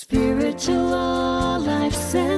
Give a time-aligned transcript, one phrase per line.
[0.00, 2.37] Spiritual Life Center.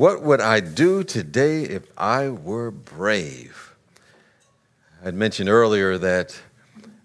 [0.00, 3.74] What would I do today if I were brave?
[5.04, 6.40] I'd mentioned earlier that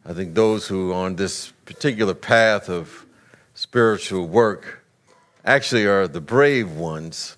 [0.05, 3.05] I think those who on this particular path of
[3.53, 4.85] spiritual work
[5.43, 7.35] actually are the brave ones.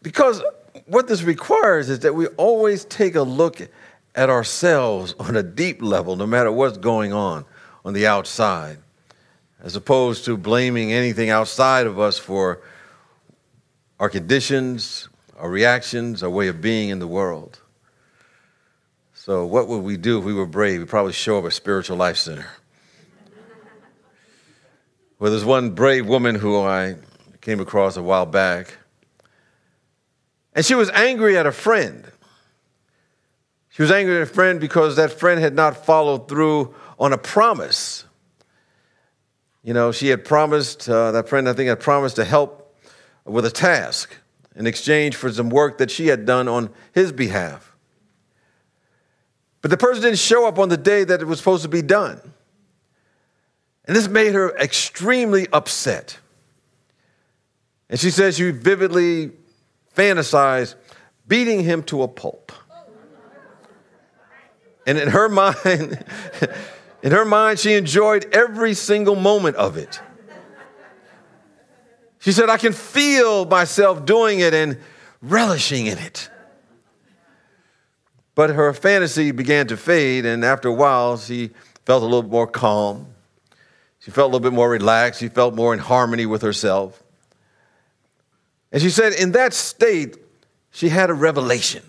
[0.00, 0.40] Because
[0.86, 3.60] what this requires is that we always take a look
[4.14, 7.44] at ourselves on a deep level, no matter what's going on
[7.84, 8.78] on the outside,
[9.60, 12.60] as opposed to blaming anything outside of us for
[13.98, 17.60] our conditions, our reactions, our way of being in the world.
[19.12, 20.80] So, what would we do if we were brave?
[20.80, 22.46] We'd probably show up at Spiritual Life Center.
[25.18, 26.96] Well, there's one brave woman who I
[27.40, 28.76] came across a while back,
[30.54, 32.10] and she was angry at a friend.
[33.70, 37.18] She was angry at a friend because that friend had not followed through on a
[37.18, 38.04] promise.
[39.62, 42.67] You know, she had promised, uh, that friend, I think, had promised to help
[43.28, 44.16] with a task
[44.56, 47.76] in exchange for some work that she had done on his behalf.
[49.60, 51.82] But the person didn't show up on the day that it was supposed to be
[51.82, 52.20] done.
[53.84, 56.18] And this made her extremely upset.
[57.88, 59.32] And she says she vividly
[59.96, 60.74] fantasized
[61.26, 62.52] beating him to a pulp.
[64.86, 66.04] And in her mind,
[67.02, 70.00] in her mind, she enjoyed every single moment of it.
[72.28, 74.76] She said, I can feel myself doing it and
[75.22, 76.28] relishing in it.
[78.34, 81.52] But her fantasy began to fade, and after a while, she
[81.86, 83.06] felt a little more calm.
[84.00, 85.20] She felt a little bit more relaxed.
[85.20, 87.02] She felt more in harmony with herself.
[88.72, 90.18] And she said, in that state,
[90.70, 91.82] she had a revelation.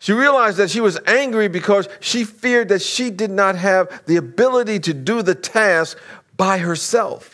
[0.00, 4.16] She realized that she was angry because she feared that she did not have the
[4.16, 5.96] ability to do the task
[6.36, 7.31] by herself.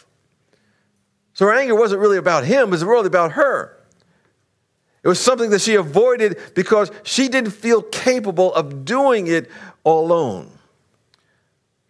[1.38, 3.78] So her anger wasn't really about him, it was really about her.
[5.04, 9.49] It was something that she avoided because she didn't feel capable of doing it
[9.87, 10.50] alone.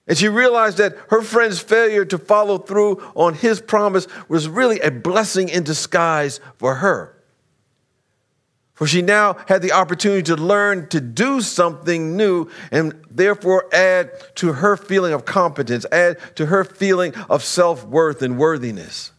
[0.07, 4.81] And she realized that her friend's failure to follow through on his promise was really
[4.81, 7.17] a blessing in disguise for her.
[8.75, 14.11] For she now had the opportunity to learn to do something new and therefore add
[14.35, 19.13] to her feeling of competence, add to her feeling of self worth and worthiness.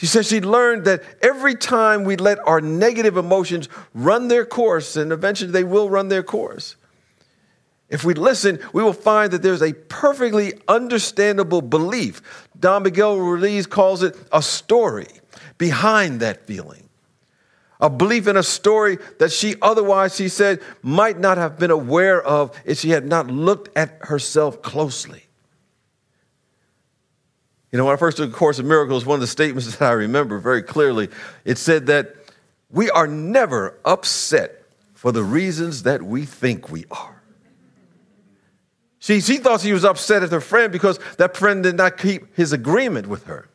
[0.00, 4.96] She said she learned that every time we let our negative emotions run their course,
[4.96, 6.76] and eventually they will run their course,
[7.90, 12.48] if we listen, we will find that there's a perfectly understandable belief.
[12.58, 15.08] Don Miguel Ruiz calls it a story
[15.58, 16.88] behind that feeling.
[17.78, 22.22] A belief in a story that she otherwise, she said, might not have been aware
[22.22, 25.26] of if she had not looked at herself closely.
[27.72, 29.88] You know, when I first took a Course of Miracles, one of the statements that
[29.88, 31.08] I remember very clearly,
[31.44, 32.16] it said that
[32.70, 34.62] we are never upset
[34.94, 37.22] for the reasons that we think we are.
[38.98, 42.36] She, she thought she was upset at her friend because that friend did not keep
[42.36, 43.48] his agreement with her.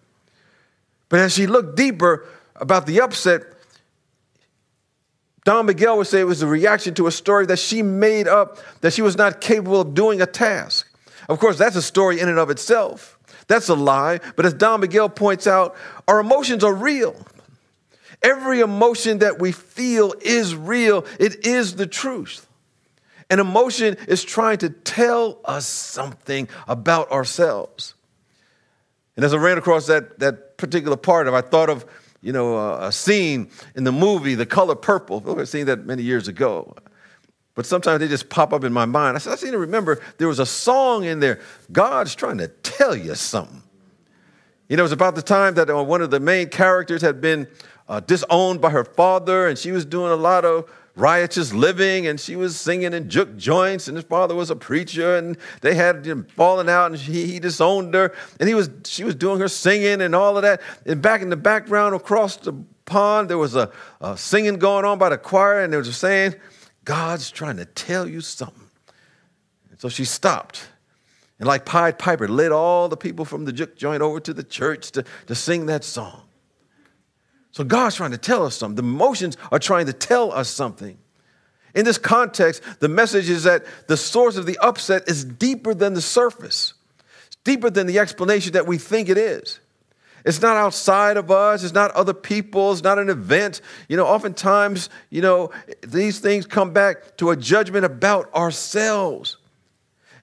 [1.07, 2.25] But as she looked deeper
[2.55, 3.43] about the upset,
[5.43, 8.57] Don Miguel would say it was a reaction to a story that she made up
[8.81, 10.87] that she was not capable of doing a task.
[11.29, 13.14] Of course, that's a story in and of itself.
[13.47, 14.19] That's a lie.
[14.35, 15.75] But as Don Miguel points out,
[16.07, 17.15] our emotions are real.
[18.21, 22.47] Every emotion that we feel is real, it is the truth.
[23.29, 27.93] An emotion is trying to tell us something about ourselves.
[29.15, 31.85] And as I ran across that, that particular part of, I thought of,
[32.21, 35.39] you know, a, a scene in the movie The Color Purple.
[35.39, 36.75] I've seen that many years ago.
[37.55, 39.15] But sometimes they just pop up in my mind.
[39.15, 41.39] I said, I seem to remember there was a song in there.
[41.71, 43.63] God's trying to tell you something.
[44.67, 47.21] You know, it was about the time that uh, one of the main characters had
[47.21, 47.47] been
[47.87, 52.19] uh, disowned by her father, and she was doing a lot of riotous living, and
[52.19, 56.05] she was singing in juke joints, and his father was a preacher, and they had
[56.05, 59.47] him fallen out, and he, he disowned her, and he was she was doing her
[59.47, 60.61] singing and all of that.
[60.85, 62.53] And back in the background, across the
[62.85, 63.71] pond, there was a,
[64.01, 66.35] a singing going on by the choir, and they were saying,
[66.85, 68.69] "God's trying to tell you something."
[69.69, 70.69] And so she stopped
[71.39, 74.43] and like Pied Piper, led all the people from the juke joint over to the
[74.43, 76.21] church to, to sing that song.
[77.51, 78.75] So God's trying to tell us something.
[78.75, 80.97] The emotions are trying to tell us something.
[81.73, 85.93] In this context, the message is that the source of the upset is deeper than
[85.93, 86.73] the surface.
[87.27, 89.59] It's deeper than the explanation that we think it is.
[90.25, 91.63] It's not outside of us.
[91.63, 92.71] It's not other people.
[92.71, 93.61] It's not an event.
[93.87, 95.51] You know, oftentimes, you know,
[95.81, 99.37] these things come back to a judgment about ourselves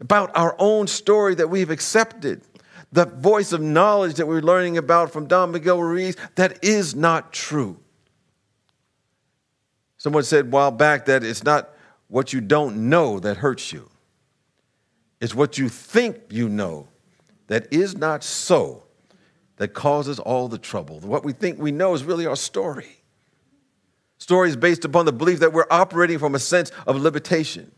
[0.03, 2.43] about our own story that we've accepted,
[2.91, 7.33] the voice of knowledge that we're learning about from Don Miguel Ruiz that is not
[7.33, 7.79] true.
[9.97, 11.71] Someone said a while back that it's not
[12.09, 13.89] what you don't know that hurts you,
[15.21, 16.89] it's what you think you know
[17.47, 18.83] that is not so
[19.57, 21.01] that causes all the trouble.
[21.01, 23.03] What we think we know is really our story.
[24.31, 27.73] Is based upon the belief that we're operating from a sense of limitation.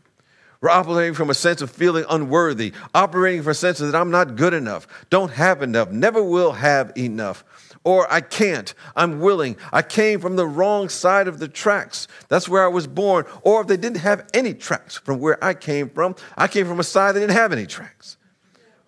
[0.61, 4.35] We're operating from a sense of feeling unworthy, operating from a sense that I'm not
[4.35, 7.43] good enough, don't have enough, never will have enough,
[7.83, 12.07] or I can't, I'm willing, I came from the wrong side of the tracks.
[12.29, 13.25] That's where I was born.
[13.43, 16.79] Or if they didn't have any tracks from where I came from, I came from
[16.79, 18.17] a side that didn't have any tracks.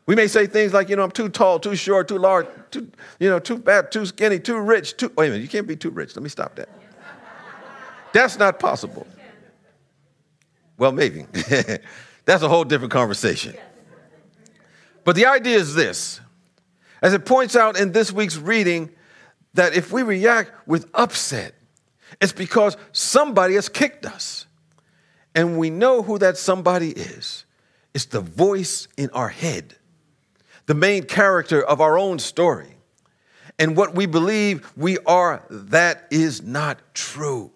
[0.07, 2.89] We may say things like, you know, I'm too tall, too short, too large, too,
[3.19, 5.11] you know, too fat, too skinny, too rich, too.
[5.15, 6.15] Wait a minute, you can't be too rich.
[6.15, 6.69] Let me stop that.
[8.13, 9.05] That's not possible.
[10.77, 11.25] Well, maybe.
[12.25, 13.55] That's a whole different conversation.
[15.03, 16.21] But the idea is this
[17.01, 18.89] as it points out in this week's reading,
[19.53, 21.53] that if we react with upset,
[22.21, 24.45] it's because somebody has kicked us.
[25.35, 27.45] And we know who that somebody is.
[27.93, 29.75] It's the voice in our head,
[30.67, 32.75] the main character of our own story.
[33.57, 37.51] And what we believe we are, that is not true.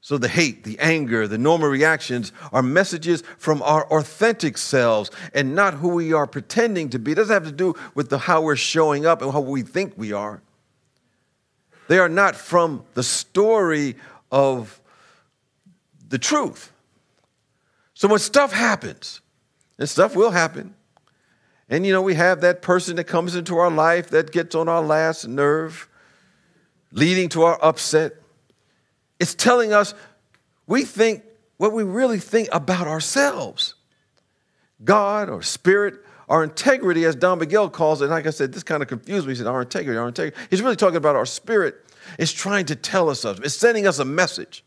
[0.00, 5.56] So, the hate, the anger, the normal reactions are messages from our authentic selves and
[5.56, 7.10] not who we are pretending to be.
[7.10, 9.94] It doesn't have to do with the, how we're showing up and how we think
[9.96, 10.42] we are.
[11.88, 13.96] They are not from the story
[14.30, 14.80] of
[16.08, 16.70] the truth.
[17.94, 19.22] So, when stuff happens,
[19.76, 20.75] and stuff will happen,
[21.68, 24.68] and you know, we have that person that comes into our life that gets on
[24.68, 25.88] our last nerve,
[26.92, 28.14] leading to our upset
[29.18, 29.94] it's telling us
[30.66, 31.22] we think
[31.56, 33.74] what we really think about ourselves.
[34.84, 35.94] God or spirit,
[36.28, 39.32] our integrity, as Don Miguel calls it, like I said, this kind of confused me.
[39.32, 40.36] He said, Our integrity, our integrity.
[40.50, 41.76] He's really talking about our spirit.
[42.18, 44.62] It's trying to tell us something, it's sending us a message.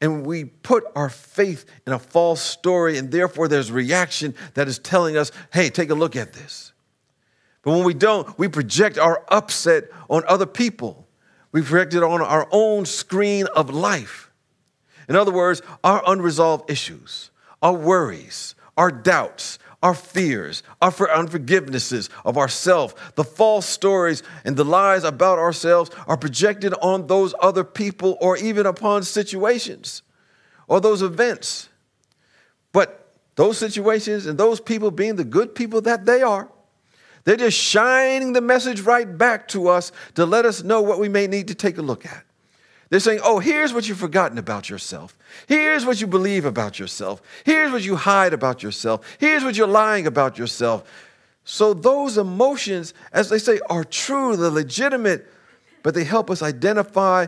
[0.00, 4.78] And we put our faith in a false story, and therefore there's reaction that is
[4.78, 6.72] telling us, hey, take a look at this.
[7.62, 11.06] But when we don't, we project our upset on other people.
[11.52, 14.30] We project it on our own screen of life.
[15.08, 17.30] In other words, our unresolved issues,
[17.60, 24.64] our worries, our doubts, our fears, our unforgivenesses of ourselves, the false stories and the
[24.64, 30.02] lies about ourselves are projected on those other people or even upon situations
[30.68, 31.68] or those events.
[32.72, 36.50] But those situations and those people being the good people that they are,
[37.24, 41.08] they're just shining the message right back to us to let us know what we
[41.08, 42.24] may need to take a look at.
[42.90, 45.16] They're saying, oh, here's what you've forgotten about yourself.
[45.46, 47.22] Here's what you believe about yourself.
[47.44, 49.06] Here's what you hide about yourself.
[49.18, 50.90] Here's what you're lying about yourself.
[51.44, 55.32] So those emotions, as they say, are true, they're legitimate,
[55.82, 57.26] but they help us identify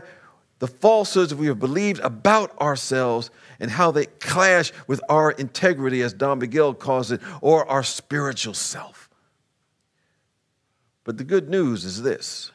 [0.59, 3.29] the falsehoods we have believed about ourselves
[3.59, 8.53] and how they clash with our integrity, as Don Miguel calls it, or our spiritual
[8.53, 9.09] self.
[11.03, 12.52] But the good news is this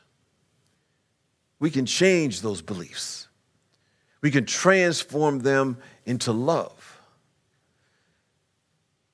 [1.59, 3.29] we can change those beliefs,
[4.21, 7.01] we can transform them into love.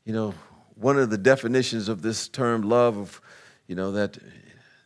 [0.05, 0.35] You know,
[0.75, 3.21] one of the definitions of this term love, of,
[3.67, 4.19] you know, that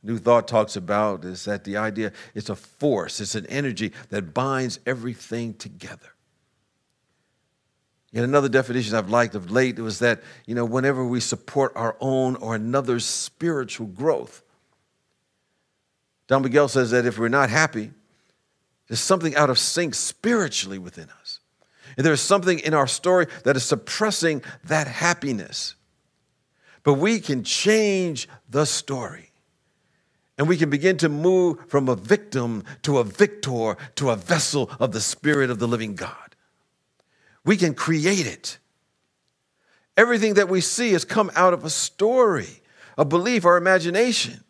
[0.03, 4.33] New Thought talks about is that the idea it's a force, it's an energy that
[4.33, 6.15] binds everything together.
[8.15, 11.97] And another definition I've liked of late was that, you know, whenever we support our
[12.01, 14.43] own or another's spiritual growth,
[16.29, 17.91] Don Miguel says that if we're not happy,
[18.87, 21.41] there's something out of sync spiritually within us.
[21.97, 25.75] And there is something in our story that is suppressing that happiness.
[26.85, 29.33] But we can change the story.
[30.37, 34.71] And we can begin to move from a victim to a victor to a vessel
[34.79, 36.37] of the Spirit of the living God.
[37.45, 38.59] We can create it.
[39.97, 42.63] Everything that we see has come out of a story,
[42.97, 44.45] a belief, our imagination.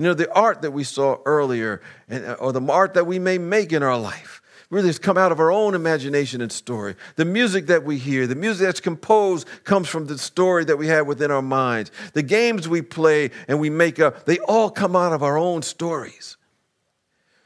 [0.00, 3.36] You know, the art that we saw earlier, uh, or the art that we may
[3.36, 4.40] make in our life
[4.70, 6.96] really has come out of our own imagination and story.
[7.16, 10.86] The music that we hear, the music that's composed comes from the story that we
[10.86, 11.90] have within our minds.
[12.14, 15.60] The games we play and we make up, they all come out of our own
[15.60, 16.38] stories.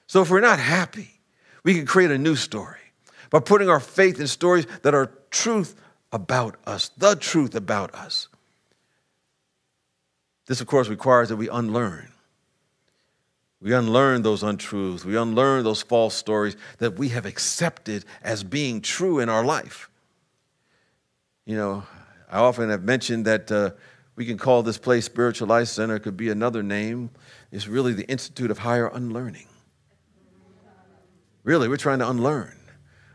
[0.07, 1.11] So if we're not happy,
[1.65, 2.79] we can create a new story
[3.31, 5.75] by putting our faith in stories that are truth
[6.13, 8.29] about us, the truth about us.
[10.47, 12.11] This, of course, requires that we unlearn
[13.65, 15.07] we unlearn those untruths.
[15.07, 19.89] We unlearn those false stories that we have accepted as being true in our life.
[21.47, 21.83] You know,
[22.31, 23.71] I often have mentioned that uh,
[24.17, 27.09] we can call this place Spiritual Life Center, it could be another name.
[27.51, 29.47] It's really the Institute of Higher Unlearning.
[31.43, 32.59] Really, we're trying to unlearn.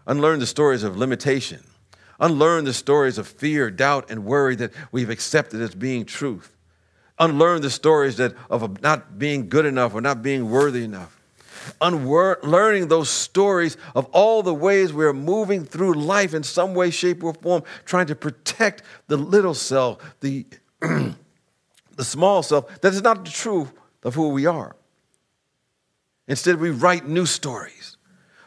[0.08, 1.64] Unlearn the stories of limitation,
[2.20, 6.56] unlearn the stories of fear, doubt, and worry that we've accepted as being truth
[7.20, 11.16] unlearn the stories that of not being good enough or not being worthy enough.
[11.82, 17.24] Unlearning those stories of all the ways we're moving through life in some way, shape,
[17.24, 20.46] or form, trying to protect the little self, the,
[20.80, 21.16] the
[22.00, 23.72] small self that is not the truth
[24.04, 24.76] of who we are.
[26.28, 27.98] Instead, we write new stories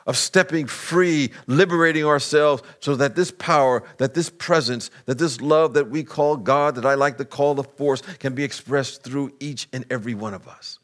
[0.07, 5.75] of stepping free, liberating ourselves so that this power, that this presence, that this love
[5.75, 9.33] that we call God, that I like to call the force, can be expressed through
[9.41, 10.79] each and every one of us.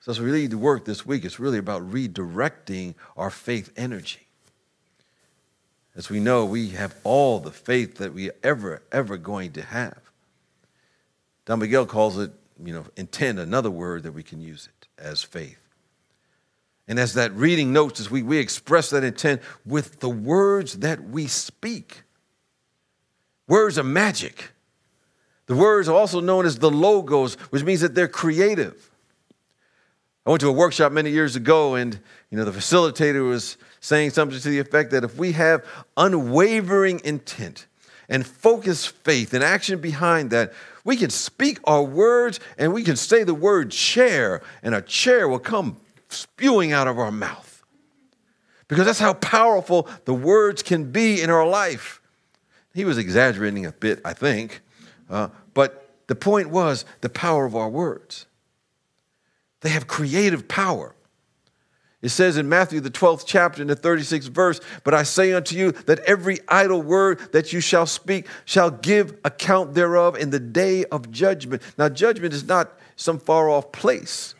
[0.00, 4.26] So, as we lead the work this week, it's really about redirecting our faith energy.
[5.94, 9.62] As we know, we have all the faith that we are ever, ever going to
[9.62, 9.98] have.
[11.44, 12.32] Don Miguel calls it,
[12.64, 15.58] you know, intent, another word that we can use it as faith.
[16.88, 21.02] And as that reading notes, as we, we express that intent with the words that
[21.02, 22.02] we speak.
[23.46, 24.52] Words are magic.
[25.46, 28.90] The words are also known as the logos, which means that they're creative.
[30.24, 31.98] I went to a workshop many years ago, and
[32.30, 37.00] you know the facilitator was saying something to the effect that if we have unwavering
[37.04, 37.66] intent
[38.08, 40.52] and focused faith and action behind that,
[40.84, 45.28] we can speak our words and we can say the word chair, and a chair
[45.28, 45.76] will come
[46.12, 47.62] spewing out of our mouth.
[48.68, 52.00] Because that's how powerful the words can be in our life.
[52.74, 54.62] He was exaggerating a bit, I think,
[55.10, 58.26] uh, but the point was the power of our words.
[59.60, 60.94] They have creative power.
[62.02, 65.56] It says in Matthew, the 12th chapter, in the 36th verse, But I say unto
[65.56, 70.40] you that every idle word that you shall speak shall give account thereof in the
[70.40, 71.62] day of judgment.
[71.78, 74.34] Now, judgment is not some far off place,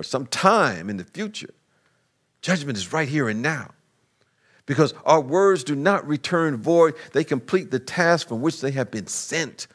[0.00, 1.52] or some time in the future.
[2.40, 3.72] Judgment is right here and now.
[4.64, 8.90] Because our words do not return void, they complete the task from which they have
[8.90, 9.66] been sent.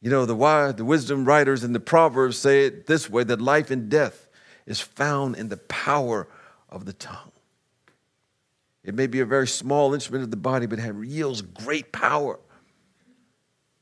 [0.00, 3.70] You know, the, the wisdom writers in the Proverbs say it this way that life
[3.70, 4.26] and death
[4.64, 6.26] is found in the power
[6.70, 7.32] of the tongue.
[8.82, 12.38] It may be a very small instrument of the body, but it yields great power.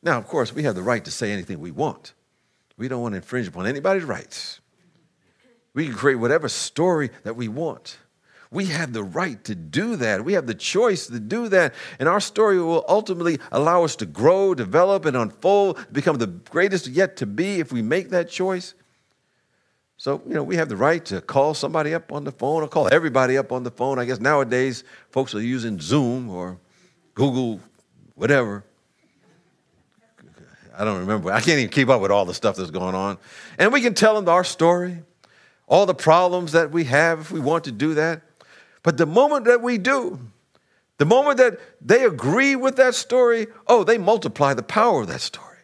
[0.02, 2.12] Now, of course, we have the right to say anything we want.
[2.76, 4.60] We don't want to infringe upon anybody's rights.
[5.74, 7.98] We can create whatever story that we want.
[8.50, 10.24] We have the right to do that.
[10.24, 11.74] We have the choice to do that.
[11.98, 16.86] And our story will ultimately allow us to grow, develop, and unfold, become the greatest
[16.86, 18.74] yet to be if we make that choice.
[19.96, 22.68] So, you know, we have the right to call somebody up on the phone or
[22.68, 23.98] call everybody up on the phone.
[23.98, 26.58] I guess nowadays folks are using Zoom or
[27.14, 27.60] Google,
[28.14, 28.62] whatever.
[30.76, 31.32] I don't remember.
[31.32, 33.18] I can't even keep up with all the stuff that's going on.
[33.58, 35.02] And we can tell them our story
[35.66, 38.22] all the problems that we have if we want to do that.
[38.82, 40.18] But the moment that we do,
[40.98, 45.20] the moment that they agree with that story, oh, they multiply the power of that
[45.20, 45.58] story.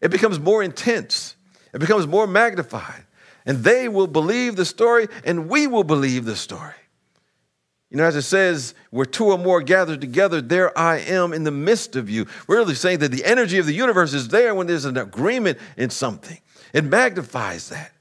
[0.00, 1.36] It becomes more intense,
[1.72, 3.04] it becomes more magnified.
[3.44, 6.74] And they will believe the story, and we will believe the story.
[7.90, 11.42] You know, as it says, where two or more gathered together, there I am in
[11.42, 12.26] the midst of you.
[12.46, 15.58] We're really saying that the energy of the universe is there when there's an agreement
[15.76, 16.38] in something.
[16.72, 17.92] It magnifies that.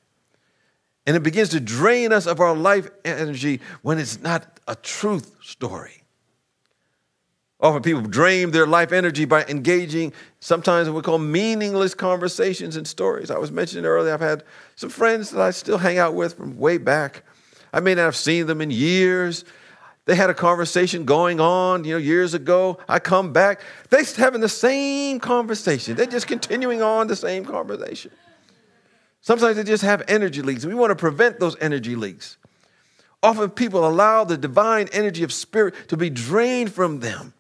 [1.05, 5.36] And it begins to drain us of our life energy when it's not a truth
[5.41, 6.01] story.
[7.60, 12.88] Often people drain their life energy by engaging sometimes what we call meaningless conversations and
[12.88, 13.29] stories.
[13.29, 14.43] I was mentioning earlier, I've had
[14.75, 17.24] some friends that I still hang out with from way back.
[17.72, 19.46] I may not have seen them in years.
[20.05, 22.79] They had a conversation going on, you know, years ago.
[22.89, 25.96] I come back, they're having the same conversation.
[25.96, 28.12] They're just continuing on the same conversation.
[29.22, 30.66] Sometimes they just have energy leaks.
[30.66, 32.38] We want to prevent those energy leaks.
[33.24, 37.34] Often people allow the divine energy of spirit to be drained from them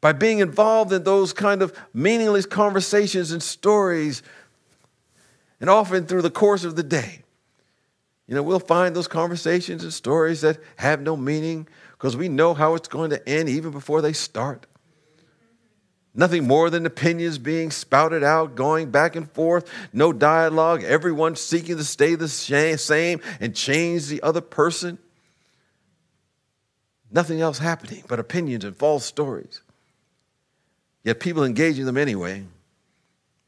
[0.00, 4.22] by being involved in those kind of meaningless conversations and stories,
[5.60, 7.22] and often through the course of the day.
[8.26, 12.54] You know, we'll find those conversations and stories that have no meaning because we know
[12.54, 14.66] how it's going to end even before they start.
[16.14, 21.78] Nothing more than opinions being spouted out, going back and forth, no dialogue, everyone seeking
[21.78, 24.98] to stay the same and change the other person.
[27.10, 29.62] Nothing else happening but opinions and false stories.
[31.02, 32.44] Yet people engaging them anyway.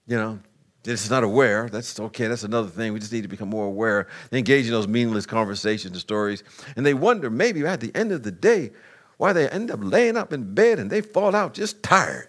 [0.07, 0.39] You know,
[0.85, 1.69] it's not aware.
[1.71, 2.27] That's okay.
[2.29, 2.93] That's another thing.
[2.95, 4.09] We just need to become more aware.
[4.31, 6.43] They engage in those meaningless conversations and stories.
[6.77, 8.73] And they wonder maybe at the end of the day
[9.19, 12.29] why they end up laying up in bed and they fall out just tired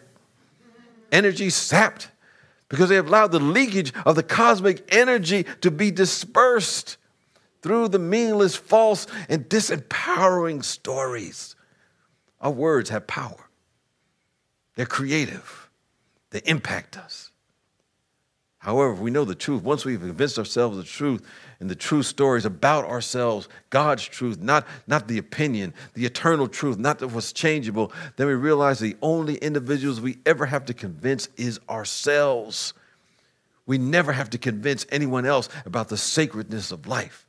[1.16, 2.10] energy sapped
[2.70, 6.98] because they have allowed the leakage of the cosmic energy to be dispersed
[7.62, 11.56] through the meaningless, false, and disempowering stories.
[12.42, 13.50] Our words have power,
[14.76, 15.70] they're creative,
[16.32, 17.32] they impact us.
[18.60, 19.62] However, we know the truth.
[19.62, 21.24] Once we've convinced ourselves of the truth
[21.60, 26.78] and the true stories about ourselves, God's truth, not, not the opinion, the eternal truth,
[26.78, 31.28] not that what's changeable, then we realize the only individuals we ever have to convince
[31.38, 32.74] is ourselves.
[33.66, 37.25] We never have to convince anyone else about the sacredness of life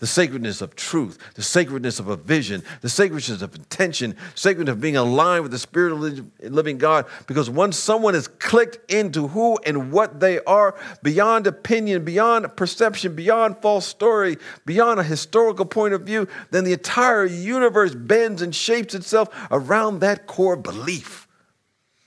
[0.00, 4.80] the sacredness of truth, the sacredness of a vision, the sacredness of intention, sacredness of
[4.80, 7.06] being aligned with the Spirit of living God.
[7.26, 13.14] Because once someone is clicked into who and what they are, beyond opinion, beyond perception,
[13.14, 18.54] beyond false story, beyond a historical point of view, then the entire universe bends and
[18.54, 21.28] shapes itself around that core belief,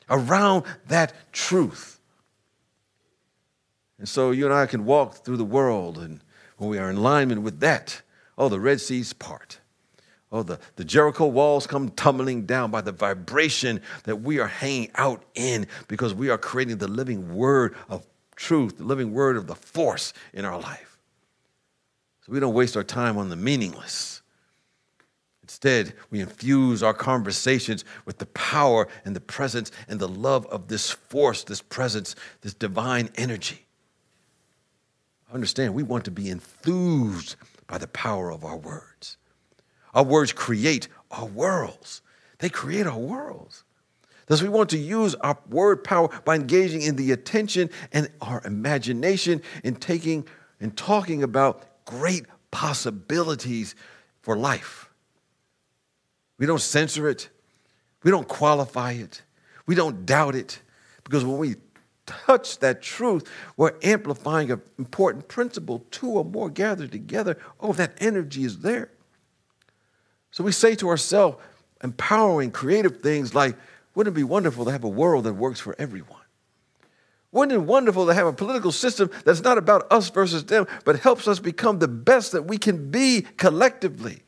[0.09, 1.99] around that truth.
[3.99, 6.21] And so you and I can walk through the world and
[6.63, 8.01] when we are in alignment with that,
[8.37, 9.59] oh, the Red Seas part.
[10.31, 14.89] Oh, the, the Jericho walls come tumbling down by the vibration that we are hanging
[14.95, 19.45] out in because we are creating the living word of truth, the living word of
[19.45, 20.97] the force in our life.
[22.21, 24.21] So we don't waste our time on the meaningless.
[25.43, 30.69] Instead, we infuse our conversations with the power and the presence and the love of
[30.69, 33.65] this force, this presence, this divine energy.
[35.33, 39.17] Understand, we want to be enthused by the power of our words.
[39.95, 42.01] Our words create our worlds,
[42.37, 43.63] they create our worlds.
[44.27, 48.41] Thus, we want to use our word power by engaging in the attention and our
[48.45, 50.25] imagination in taking
[50.61, 53.75] and talking about great possibilities
[54.21, 54.89] for life.
[56.37, 57.29] We don't censor it,
[58.03, 59.23] we don't qualify it,
[59.65, 60.61] we don't doubt it,
[61.03, 61.55] because when we
[62.25, 65.85] touch that truth, we're amplifying an important principle.
[65.91, 68.89] Two or more gathered together, oh, that energy is there.
[70.31, 71.37] So we say to ourselves,
[71.83, 73.55] empowering creative things like,
[73.93, 76.21] wouldn't it be wonderful to have a world that works for everyone?
[77.31, 80.67] Wouldn't it be wonderful to have a political system that's not about us versus them,
[80.85, 84.21] but helps us become the best that we can be collectively?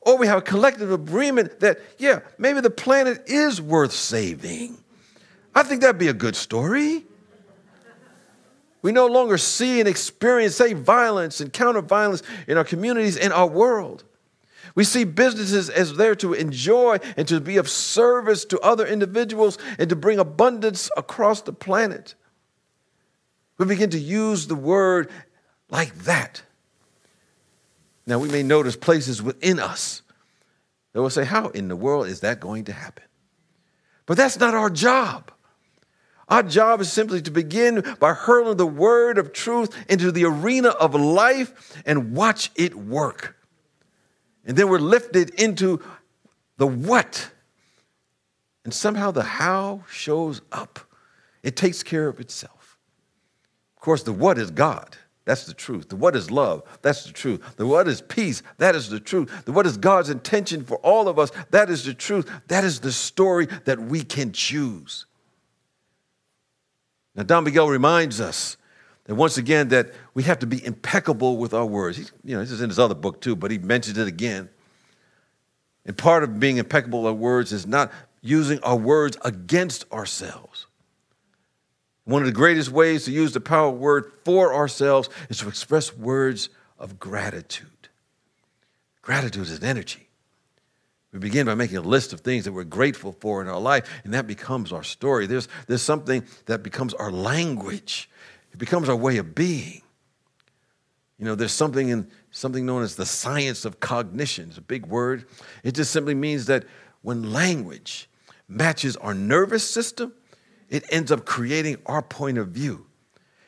[0.00, 4.78] Or we have a collective agreement that, yeah, maybe the planet is worth saving.
[5.54, 7.04] I think that'd be a good story.
[8.82, 13.32] We no longer see and experience, say, violence and counter violence in our communities and
[13.32, 14.04] our world.
[14.74, 19.58] We see businesses as there to enjoy and to be of service to other individuals
[19.78, 22.14] and to bring abundance across the planet.
[23.58, 25.10] We begin to use the word
[25.68, 26.42] like that.
[28.06, 30.02] Now, we may notice places within us
[30.92, 33.04] that will say, How in the world is that going to happen?
[34.06, 35.30] But that's not our job.
[36.28, 40.70] Our job is simply to begin by hurling the word of truth into the arena
[40.70, 43.36] of life and watch it work.
[44.44, 45.80] And then we're lifted into
[46.56, 47.30] the what.
[48.64, 50.80] And somehow the how shows up.
[51.42, 52.78] It takes care of itself.
[53.76, 54.96] Of course, the what is God.
[55.24, 55.88] That's the truth.
[55.88, 56.62] The what is love.
[56.82, 57.56] That's the truth.
[57.56, 58.42] The what is peace.
[58.58, 59.44] That is the truth.
[59.44, 61.30] The what is God's intention for all of us.
[61.50, 62.28] That is the truth.
[62.48, 65.06] That is the story that we can choose.
[67.14, 68.56] Now, Don Miguel reminds us
[69.04, 71.98] that once again that we have to be impeccable with our words.
[71.98, 74.48] He, you know, this is in his other book too, but he mentions it again.
[75.84, 80.66] And part of being impeccable with our words is not using our words against ourselves.
[82.04, 85.48] One of the greatest ways to use the power of word for ourselves is to
[85.48, 86.48] express words
[86.78, 87.88] of gratitude.
[89.02, 90.08] Gratitude is energy.
[91.12, 93.88] We begin by making a list of things that we're grateful for in our life,
[94.04, 95.26] and that becomes our story.
[95.26, 98.08] There's, there's something that becomes our language,
[98.52, 99.82] it becomes our way of being.
[101.18, 104.48] You know, there's something in something known as the science of cognition.
[104.48, 105.26] It's a big word.
[105.62, 106.64] It just simply means that
[107.02, 108.08] when language
[108.48, 110.12] matches our nervous system,
[110.68, 112.86] it ends up creating our point of view.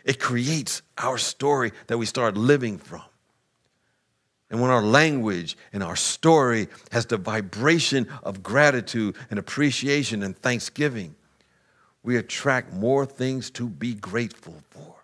[0.04, 3.02] It creates our story that we start living from.
[4.50, 10.36] And when our language and our story has the vibration of gratitude and appreciation and
[10.36, 11.16] thanksgiving,
[12.02, 14.94] we attract more things to be grateful for.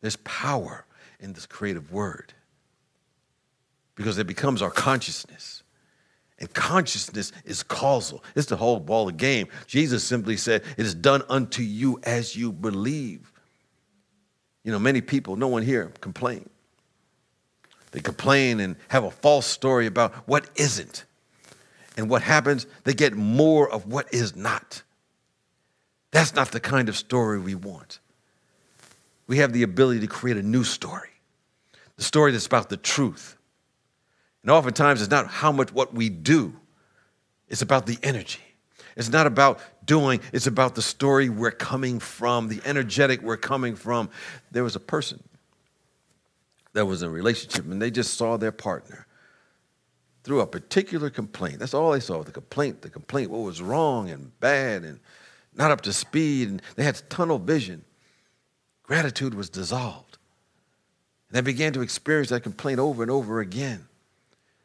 [0.00, 0.86] There's power
[1.20, 2.32] in this creative word
[3.94, 5.62] because it becomes our consciousness.
[6.40, 8.22] And consciousness is causal.
[8.36, 9.48] It's the whole ball of game.
[9.66, 13.32] Jesus simply said, It is done unto you as you believe.
[14.62, 16.48] You know, many people, no one here complain.
[17.90, 21.04] They complain and have a false story about what isn't.
[21.96, 24.82] And what happens, they get more of what is not.
[26.10, 27.98] That's not the kind of story we want.
[29.26, 31.10] We have the ability to create a new story,
[31.96, 33.36] the story that's about the truth.
[34.42, 36.54] And oftentimes, it's not how much what we do,
[37.48, 38.40] it's about the energy.
[38.96, 43.76] It's not about doing, it's about the story we're coming from, the energetic we're coming
[43.76, 44.10] from.
[44.50, 45.22] There was a person
[46.72, 49.06] that was in a relationship and they just saw their partner
[50.24, 51.58] through a particular complaint.
[51.58, 55.00] That's all they saw the complaint, the complaint, what was wrong and bad and
[55.54, 56.48] not up to speed.
[56.48, 57.84] And they had tunnel vision.
[58.82, 60.18] Gratitude was dissolved.
[61.28, 63.86] And they began to experience that complaint over and over again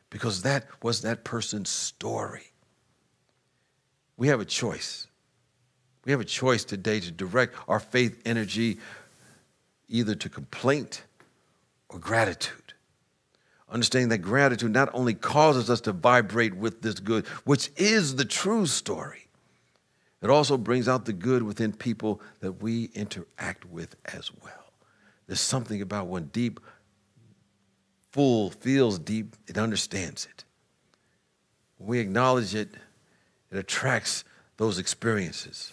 [0.09, 2.51] because that was that person's story.
[4.17, 5.07] We have a choice.
[6.05, 8.77] We have a choice today to direct our faith energy
[9.87, 11.03] either to complaint
[11.93, 12.73] or gratitude.
[13.69, 18.25] Understanding that gratitude not only causes us to vibrate with this good, which is the
[18.25, 19.27] true story,
[20.21, 24.71] it also brings out the good within people that we interact with as well.
[25.27, 26.59] There's something about when deep,
[28.11, 30.43] full feels deep, it understands it.
[31.77, 32.69] When we acknowledge it,
[33.51, 34.23] it attracts
[34.57, 35.71] those experiences.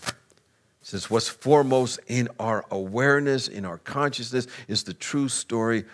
[0.82, 5.84] Since what's foremost in our awareness, in our consciousness, is the true story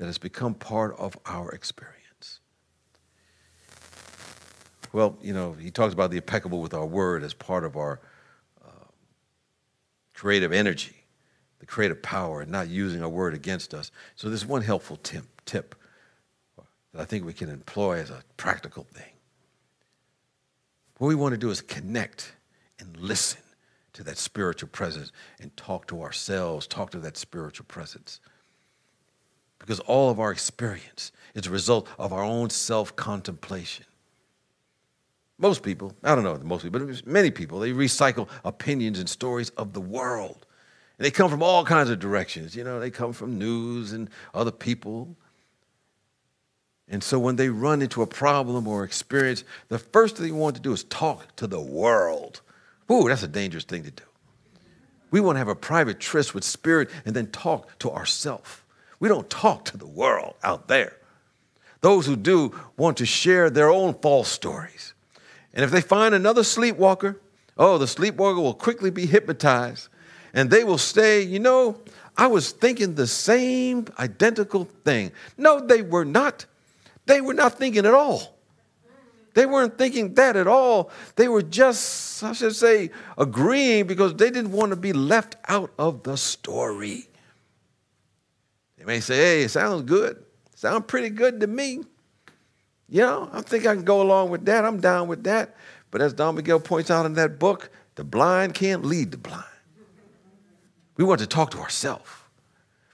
[0.00, 2.40] that has become part of our experience.
[4.94, 8.00] Well, you know, he talks about the impeccable with our word as part of our
[8.64, 8.86] uh,
[10.14, 10.96] creative energy,
[11.58, 13.90] the creative power, and not using our word against us.
[14.16, 15.74] So, there's one helpful tip, tip
[16.94, 19.12] that I think we can employ as a practical thing.
[20.96, 22.32] What we want to do is connect
[22.78, 23.42] and listen
[23.92, 28.20] to that spiritual presence and talk to ourselves, talk to that spiritual presence
[29.60, 33.84] because all of our experience is a result of our own self contemplation.
[35.38, 39.50] Most people, I don't know most people, but many people, they recycle opinions and stories
[39.50, 40.46] of the world.
[40.98, 42.54] And they come from all kinds of directions.
[42.54, 45.16] You know, they come from news and other people.
[46.88, 50.56] And so when they run into a problem or experience, the first thing they want
[50.56, 52.42] to do is talk to the world.
[52.90, 54.04] Ooh, that's a dangerous thing to do.
[55.10, 58.59] We want to have a private tryst with spirit and then talk to ourselves.
[59.00, 60.96] We don't talk to the world out there.
[61.80, 64.94] Those who do want to share their own false stories.
[65.52, 67.18] And if they find another sleepwalker,
[67.56, 69.88] oh, the sleepwalker will quickly be hypnotized
[70.32, 71.80] and they will say, you know,
[72.16, 75.12] I was thinking the same identical thing.
[75.36, 76.46] No, they were not.
[77.06, 78.36] They were not thinking at all.
[79.34, 80.90] They weren't thinking that at all.
[81.16, 85.72] They were just, I should say, agreeing because they didn't want to be left out
[85.78, 87.09] of the story.
[88.80, 90.24] They may say, hey, it sounds good.
[90.54, 91.82] Sounds pretty good to me.
[92.88, 94.64] You know, I think I can go along with that.
[94.64, 95.54] I'm down with that.
[95.90, 99.44] But as Don Miguel points out in that book, the blind can't lead the blind.
[100.96, 102.10] We want to talk to ourselves.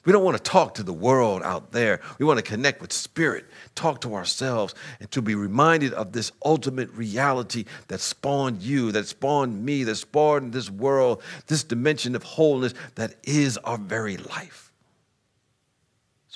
[0.05, 2.01] We don't want to talk to the world out there.
[2.19, 3.45] We want to connect with spirit,
[3.77, 9.07] talk to ourselves, and to be reminded of this ultimate reality that spawned you, that
[9.07, 14.66] spawned me, that spawned this world, this dimension of wholeness that is our very life.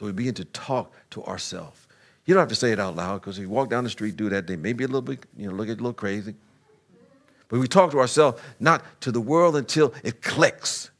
[0.01, 1.87] So we begin to talk to ourselves.
[2.25, 4.17] You don't have to say it out loud because if you walk down the street,
[4.17, 6.35] do that, they may be a little bit, you know, look a little crazy.
[7.49, 10.91] But we talk to ourselves, not to the world until it clicks.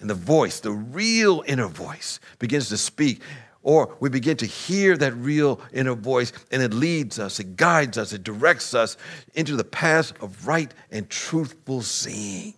[0.00, 3.22] And the voice, the real inner voice, begins to speak.
[3.62, 7.98] Or we begin to hear that real inner voice, and it leads us, it guides
[7.98, 8.96] us, it directs us
[9.34, 12.54] into the path of right and truthful seeing.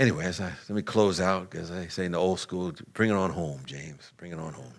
[0.00, 3.16] Anyway, I, let me close out, as I say in the old school, bring it
[3.16, 4.12] on home, James.
[4.16, 4.72] Bring it on home.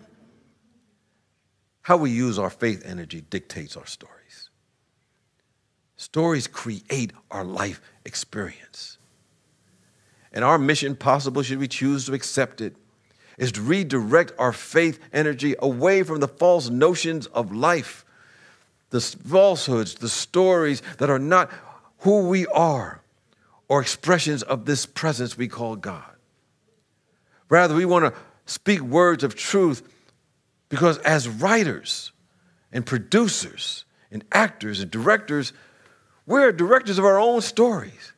[1.82, 4.50] How we use our faith energy dictates our stories.
[5.96, 8.98] Stories create our life experience.
[10.32, 12.74] And our mission, possible should we choose to accept it,
[13.38, 18.04] is to redirect our faith energy away from the false notions of life,
[18.90, 21.48] the falsehoods, the stories that are not
[21.98, 23.01] who we are
[23.68, 26.04] or expressions of this presence we call God.
[27.48, 29.82] Rather, we want to speak words of truth
[30.68, 32.12] because as writers
[32.72, 35.52] and producers and actors and directors,
[36.26, 38.12] we're directors of our own stories.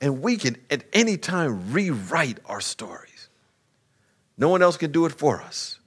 [0.00, 3.30] And we can at any time rewrite our stories.
[4.36, 5.78] No one else can do it for us.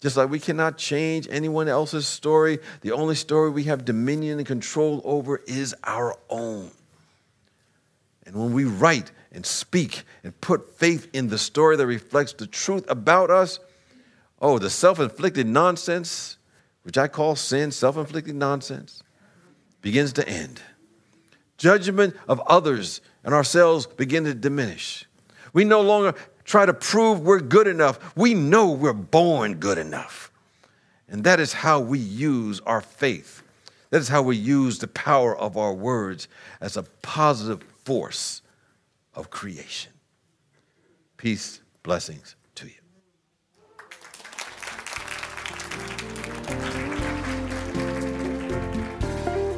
[0.00, 4.46] Just like we cannot change anyone else's story, the only story we have dominion and
[4.46, 6.70] control over is our own.
[8.28, 12.46] And when we write and speak and put faith in the story that reflects the
[12.46, 13.58] truth about us,
[14.42, 16.36] oh, the self inflicted nonsense,
[16.82, 19.02] which I call sin, self inflicted nonsense,
[19.80, 20.60] begins to end.
[21.56, 25.06] Judgment of others and ourselves begin to diminish.
[25.54, 26.14] We no longer
[26.44, 28.14] try to prove we're good enough.
[28.14, 30.30] We know we're born good enough.
[31.08, 33.42] And that is how we use our faith.
[33.88, 36.28] That is how we use the power of our words
[36.60, 38.42] as a positive force
[39.14, 39.90] of creation.
[41.16, 42.74] Peace, blessings to you.